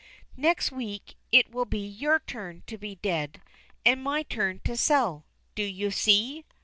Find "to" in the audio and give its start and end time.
2.65-2.75, 4.63-4.75